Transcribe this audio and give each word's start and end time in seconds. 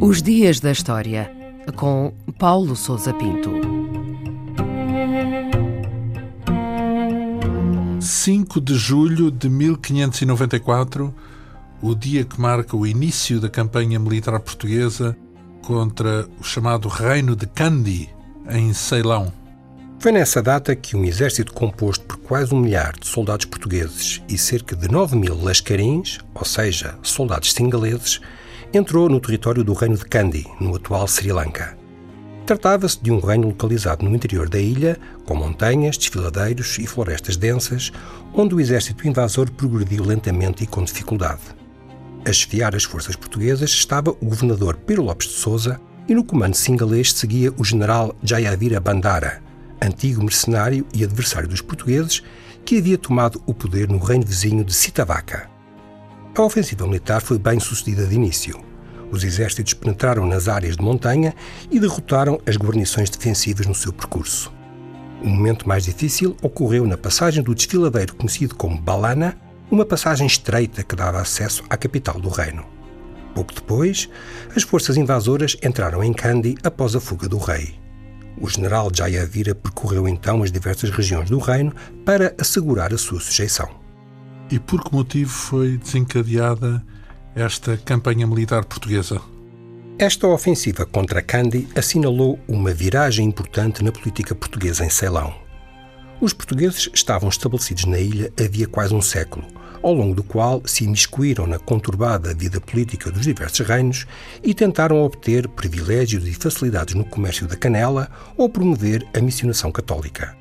Os 0.00 0.20
Dias 0.20 0.60
da 0.60 0.72
História, 0.72 1.30
com 1.76 2.12
Paulo 2.38 2.74
Souza 2.74 3.14
Pinto. 3.14 3.50
5 8.00 8.60
de 8.60 8.74
julho 8.74 9.30
de 9.30 9.48
1594, 9.48 11.14
o 11.80 11.94
dia 11.94 12.24
que 12.24 12.40
marca 12.40 12.76
o 12.76 12.86
início 12.86 13.40
da 13.40 13.48
campanha 13.48 13.98
militar 13.98 14.38
portuguesa 14.40 15.16
contra 15.62 16.28
o 16.40 16.42
chamado 16.42 16.88
Reino 16.88 17.36
de 17.36 17.46
Kandy, 17.46 18.10
em 18.50 18.72
Ceilão. 18.74 19.32
Foi 20.00 20.10
nessa 20.10 20.42
data 20.42 20.74
que 20.74 20.96
um 20.96 21.04
exército 21.04 21.52
composto 21.52 22.01
por 22.01 22.01
quase 22.32 22.54
um 22.54 22.60
milhar 22.60 22.98
de 22.98 23.06
soldados 23.06 23.44
portugueses 23.44 24.22
e 24.26 24.38
cerca 24.38 24.74
de 24.74 24.90
9 24.90 25.16
mil 25.16 25.38
lascarins, 25.44 26.18
ou 26.34 26.46
seja, 26.46 26.98
soldados 27.02 27.52
singaleses, 27.52 28.22
entrou 28.72 29.06
no 29.06 29.20
território 29.20 29.62
do 29.62 29.74
reino 29.74 29.98
de 29.98 30.06
Kandy, 30.06 30.46
no 30.58 30.74
atual 30.74 31.06
Sri 31.06 31.30
Lanka. 31.30 31.76
Tratava-se 32.46 32.98
de 33.02 33.12
um 33.12 33.20
reino 33.20 33.48
localizado 33.48 34.02
no 34.02 34.16
interior 34.16 34.48
da 34.48 34.58
ilha, 34.58 34.98
com 35.26 35.34
montanhas, 35.34 35.98
desfiladeiros 35.98 36.78
e 36.78 36.86
florestas 36.86 37.36
densas, 37.36 37.92
onde 38.32 38.54
o 38.54 38.60
exército 38.60 39.06
invasor 39.06 39.50
progrediu 39.50 40.02
lentamente 40.02 40.64
e 40.64 40.66
com 40.66 40.82
dificuldade. 40.82 41.42
A 42.24 42.30
esfiar 42.30 42.74
as 42.74 42.84
forças 42.84 43.14
portuguesas 43.14 43.68
estava 43.72 44.10
o 44.10 44.24
governador 44.24 44.76
Pedro 44.76 45.02
Lopes 45.02 45.28
de 45.28 45.34
Souza 45.34 45.78
e 46.08 46.14
no 46.14 46.24
comando 46.24 46.54
singalês 46.54 47.12
seguia 47.12 47.52
o 47.58 47.62
general 47.62 48.16
Jayavira 48.22 48.80
Bandara, 48.80 49.42
antigo 49.82 50.22
mercenário 50.22 50.86
e 50.94 51.04
adversário 51.04 51.48
dos 51.48 51.60
portugueses, 51.60 52.22
que 52.64 52.78
havia 52.78 52.96
tomado 52.96 53.42
o 53.46 53.52
poder 53.52 53.88
no 53.88 53.98
reino 53.98 54.24
vizinho 54.24 54.64
de 54.64 54.72
Sitavaca. 54.72 55.50
A 56.34 56.42
ofensiva 56.42 56.86
militar 56.86 57.20
foi 57.20 57.38
bem 57.38 57.60
sucedida 57.60 58.06
de 58.06 58.14
início. 58.14 58.58
Os 59.10 59.24
exércitos 59.24 59.74
penetraram 59.74 60.26
nas 60.26 60.48
áreas 60.48 60.76
de 60.76 60.82
montanha 60.82 61.34
e 61.70 61.78
derrotaram 61.78 62.40
as 62.46 62.56
guarnições 62.56 63.10
defensivas 63.10 63.66
no 63.66 63.74
seu 63.74 63.92
percurso. 63.92 64.50
O 65.22 65.28
momento 65.28 65.68
mais 65.68 65.84
difícil 65.84 66.36
ocorreu 66.40 66.86
na 66.86 66.96
passagem 66.96 67.42
do 67.42 67.54
desfiladeiro 67.54 68.14
conhecido 68.14 68.54
como 68.54 68.80
Balana, 68.80 69.36
uma 69.70 69.84
passagem 69.84 70.26
estreita 70.26 70.82
que 70.82 70.96
dava 70.96 71.20
acesso 71.20 71.62
à 71.68 71.76
capital 71.76 72.18
do 72.18 72.28
reino. 72.28 72.64
Pouco 73.34 73.54
depois, 73.54 74.08
as 74.54 74.62
forças 74.62 74.96
invasoras 74.96 75.56
entraram 75.62 76.02
em 76.02 76.12
Kandy 76.12 76.56
após 76.62 76.96
a 76.96 77.00
fuga 77.00 77.28
do 77.28 77.38
rei. 77.38 77.74
O 78.40 78.48
general 78.48 78.90
Jayavira 78.92 79.54
percorreu 79.54 80.08
então 80.08 80.42
as 80.42 80.50
diversas 80.50 80.90
regiões 80.90 81.30
do 81.30 81.38
reino 81.38 81.72
para 82.04 82.34
assegurar 82.38 82.92
a 82.92 82.98
sua 82.98 83.20
sujeição. 83.20 83.68
E 84.50 84.58
por 84.58 84.82
que 84.82 84.94
motivo 84.94 85.30
foi 85.30 85.76
desencadeada 85.78 86.84
esta 87.34 87.76
campanha 87.76 88.26
militar 88.26 88.64
portuguesa? 88.64 89.20
Esta 89.98 90.26
ofensiva 90.26 90.84
contra 90.84 91.22
Kandy 91.22 91.68
assinalou 91.76 92.38
uma 92.48 92.72
viragem 92.72 93.26
importante 93.26 93.84
na 93.84 93.92
política 93.92 94.34
portuguesa 94.34 94.84
em 94.84 94.90
Ceilão. 94.90 95.34
Os 96.20 96.32
portugueses 96.32 96.88
estavam 96.92 97.28
estabelecidos 97.28 97.84
na 97.84 97.98
ilha 97.98 98.32
havia 98.38 98.66
quase 98.66 98.94
um 98.94 99.02
século, 99.02 99.44
ao 99.82 99.92
longo 99.92 100.14
do 100.14 100.22
qual 100.22 100.62
se 100.64 100.84
imiscuíram 100.84 101.46
na 101.46 101.58
conturbada 101.58 102.34
vida 102.34 102.60
política 102.60 103.10
dos 103.10 103.22
diversos 103.22 103.66
reinos 103.66 104.06
e 104.42 104.54
tentaram 104.54 105.02
obter 105.02 105.48
privilégios 105.48 106.26
e 106.26 106.32
facilidades 106.32 106.94
no 106.94 107.04
comércio 107.04 107.46
da 107.46 107.56
canela 107.56 108.08
ou 108.36 108.48
promover 108.48 109.06
a 109.14 109.20
missionação 109.20 109.72
católica. 109.72 110.36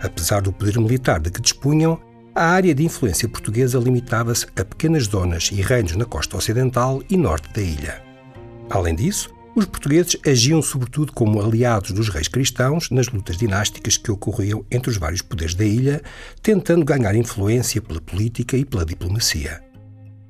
Apesar 0.00 0.42
do 0.42 0.52
poder 0.52 0.78
militar 0.78 1.20
de 1.20 1.30
que 1.30 1.40
dispunham, 1.40 2.00
a 2.34 2.44
área 2.44 2.74
de 2.74 2.84
influência 2.84 3.28
portuguesa 3.28 3.78
limitava-se 3.78 4.46
a 4.56 4.64
pequenas 4.64 5.04
zonas 5.04 5.50
e 5.52 5.62
reinos 5.62 5.96
na 5.96 6.04
costa 6.04 6.36
ocidental 6.36 7.02
e 7.08 7.16
norte 7.16 7.48
da 7.52 7.62
ilha. 7.62 8.02
Além 8.68 8.94
disso, 8.94 9.35
os 9.56 9.64
portugueses 9.64 10.18
agiam 10.26 10.60
sobretudo 10.60 11.12
como 11.14 11.40
aliados 11.40 11.90
dos 11.90 12.10
reis 12.10 12.28
cristãos 12.28 12.90
nas 12.90 13.08
lutas 13.08 13.38
dinásticas 13.38 13.96
que 13.96 14.10
ocorriam 14.10 14.66
entre 14.70 14.90
os 14.90 14.98
vários 14.98 15.22
poderes 15.22 15.54
da 15.54 15.64
ilha, 15.64 16.02
tentando 16.42 16.84
ganhar 16.84 17.16
influência 17.16 17.80
pela 17.80 17.98
política 17.98 18.54
e 18.54 18.66
pela 18.66 18.84
diplomacia. 18.84 19.62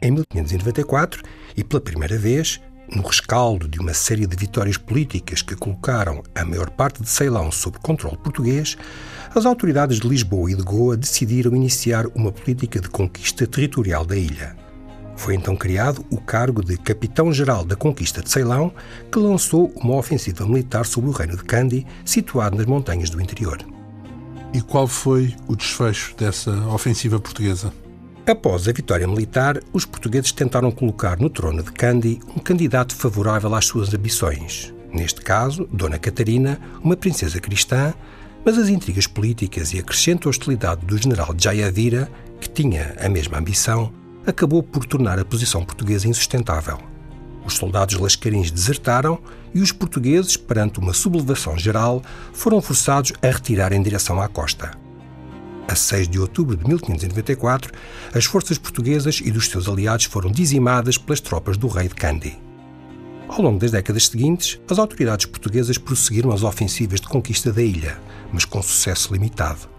Em 0.00 0.12
1594, 0.12 1.20
e 1.56 1.64
pela 1.64 1.80
primeira 1.80 2.16
vez, 2.16 2.60
no 2.94 3.02
rescaldo 3.02 3.66
de 3.66 3.80
uma 3.80 3.92
série 3.92 4.24
de 4.24 4.36
vitórias 4.36 4.76
políticas 4.76 5.42
que 5.42 5.56
colocaram 5.56 6.22
a 6.32 6.44
maior 6.44 6.70
parte 6.70 7.02
de 7.02 7.10
Ceilão 7.10 7.50
sob 7.50 7.76
controle 7.80 8.16
português, 8.18 8.78
as 9.34 9.44
autoridades 9.44 9.98
de 9.98 10.08
Lisboa 10.08 10.52
e 10.52 10.54
de 10.54 10.62
Goa 10.62 10.96
decidiram 10.96 11.56
iniciar 11.56 12.06
uma 12.14 12.30
política 12.30 12.80
de 12.80 12.88
conquista 12.88 13.48
territorial 13.48 14.06
da 14.06 14.16
ilha. 14.16 14.67
Foi 15.18 15.34
então 15.34 15.56
criado 15.56 16.06
o 16.10 16.16
cargo 16.18 16.64
de 16.64 16.78
Capitão-Geral 16.78 17.64
da 17.64 17.74
Conquista 17.74 18.22
de 18.22 18.30
Ceilão, 18.30 18.72
que 19.10 19.18
lançou 19.18 19.72
uma 19.74 19.96
ofensiva 19.96 20.46
militar 20.46 20.86
sobre 20.86 21.10
o 21.10 21.12
reino 21.12 21.36
de 21.36 21.42
Kandy, 21.42 21.84
situado 22.04 22.56
nas 22.56 22.66
montanhas 22.66 23.10
do 23.10 23.20
interior. 23.20 23.58
E 24.54 24.62
qual 24.62 24.86
foi 24.86 25.34
o 25.48 25.56
desfecho 25.56 26.14
dessa 26.16 26.52
ofensiva 26.68 27.18
portuguesa? 27.18 27.72
Após 28.24 28.68
a 28.68 28.72
vitória 28.72 29.08
militar, 29.08 29.60
os 29.72 29.84
portugueses 29.84 30.30
tentaram 30.30 30.70
colocar 30.70 31.18
no 31.18 31.28
trono 31.28 31.64
de 31.64 31.72
Kandy 31.72 32.20
um 32.36 32.38
candidato 32.38 32.94
favorável 32.94 33.52
às 33.56 33.66
suas 33.66 33.92
ambições. 33.92 34.72
Neste 34.92 35.20
caso, 35.20 35.68
Dona 35.72 35.98
Catarina, 35.98 36.60
uma 36.80 36.96
princesa 36.96 37.40
cristã, 37.40 37.92
mas 38.44 38.56
as 38.56 38.68
intrigas 38.68 39.08
políticas 39.08 39.74
e 39.74 39.80
a 39.80 39.82
crescente 39.82 40.28
hostilidade 40.28 40.86
do 40.86 40.96
general 40.96 41.34
Jayadira, 41.36 42.08
que 42.40 42.48
tinha 42.48 42.94
a 43.00 43.08
mesma 43.08 43.38
ambição, 43.38 43.92
acabou 44.30 44.62
por 44.62 44.84
tornar 44.84 45.18
a 45.18 45.24
posição 45.24 45.64
portuguesa 45.64 46.08
insustentável. 46.08 46.78
Os 47.44 47.54
soldados 47.54 47.96
lascarins 47.96 48.50
desertaram 48.50 49.18
e 49.54 49.60
os 49.60 49.72
portugueses, 49.72 50.36
perante 50.36 50.78
uma 50.78 50.92
sublevação 50.92 51.56
geral, 51.56 52.02
foram 52.32 52.60
forçados 52.60 53.12
a 53.22 53.26
retirar 53.26 53.72
em 53.72 53.82
direção 53.82 54.20
à 54.20 54.28
costa. 54.28 54.70
A 55.66 55.74
6 55.74 56.08
de 56.08 56.18
outubro 56.18 56.56
de 56.56 56.66
1594, 56.66 57.72
as 58.14 58.24
forças 58.24 58.58
portuguesas 58.58 59.20
e 59.24 59.30
dos 59.30 59.48
seus 59.48 59.68
aliados 59.68 60.06
foram 60.06 60.30
dizimadas 60.30 60.98
pelas 60.98 61.20
tropas 61.20 61.56
do 61.56 61.68
rei 61.68 61.88
de 61.88 61.94
Kandy. 61.94 62.38
Ao 63.28 63.42
longo 63.42 63.58
das 63.58 63.70
décadas 63.70 64.06
seguintes, 64.06 64.58
as 64.70 64.78
autoridades 64.78 65.26
portuguesas 65.26 65.76
prosseguiram 65.76 66.32
as 66.32 66.42
ofensivas 66.42 67.00
de 67.00 67.08
conquista 67.08 67.52
da 67.52 67.62
ilha, 67.62 67.98
mas 68.32 68.44
com 68.44 68.62
sucesso 68.62 69.12
limitado. 69.12 69.77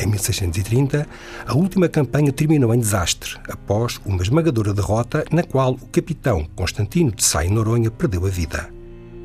Em 0.00 0.06
1630, 0.06 1.06
a 1.44 1.54
última 1.54 1.88
campanha 1.88 2.32
terminou 2.32 2.72
em 2.72 2.78
desastre, 2.78 3.36
após 3.48 4.00
uma 4.04 4.22
esmagadora 4.22 4.72
derrota 4.72 5.24
na 5.32 5.42
qual 5.42 5.72
o 5.72 5.88
capitão 5.88 6.46
Constantino 6.54 7.10
de 7.10 7.24
Sá 7.24 7.42
Noronha 7.44 7.90
perdeu 7.90 8.24
a 8.24 8.30
vida. 8.30 8.68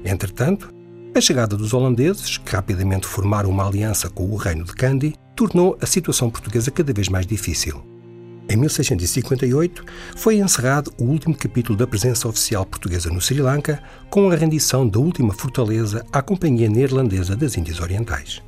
Entretanto, 0.03 0.73
a 1.15 1.21
chegada 1.21 1.55
dos 1.55 1.75
holandeses, 1.75 2.37
que 2.37 2.55
rapidamente 2.55 3.05
formaram 3.05 3.51
uma 3.51 3.67
aliança 3.67 4.09
com 4.09 4.27
o 4.31 4.35
reino 4.35 4.63
de 4.63 4.73
Kandy, 4.73 5.13
tornou 5.35 5.77
a 5.79 5.85
situação 5.85 6.27
portuguesa 6.29 6.71
cada 6.71 6.91
vez 6.91 7.07
mais 7.07 7.27
difícil. 7.27 7.83
Em 8.49 8.57
1658, 8.57 9.85
foi 10.15 10.37
encerrado 10.37 10.91
o 10.97 11.03
último 11.03 11.35
capítulo 11.35 11.77
da 11.77 11.85
presença 11.85 12.27
oficial 12.27 12.65
portuguesa 12.65 13.11
no 13.11 13.21
Sri 13.21 13.41
Lanka, 13.41 13.81
com 14.09 14.31
a 14.31 14.35
rendição 14.35 14.87
da 14.87 14.99
última 14.99 15.33
fortaleza 15.33 16.03
à 16.11 16.21
Companhia 16.21 16.67
Neerlandesa 16.67 17.35
das 17.35 17.55
Índias 17.57 17.79
Orientais. 17.79 18.41